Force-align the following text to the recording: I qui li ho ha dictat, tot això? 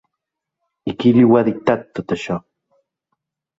I 0.91 0.93
qui 1.03 1.11
li 1.17 1.27
ho 1.29 1.37
ha 1.41 1.45
dictat, 1.51 1.85
tot 2.01 2.17
això? 2.19 2.41